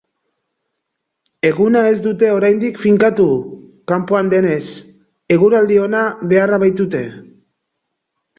[1.49, 3.27] Eguna ez dute oraindik finkatu,
[3.93, 4.63] kanpoan denez,
[5.37, 7.05] eguraldi ona beharra baitute.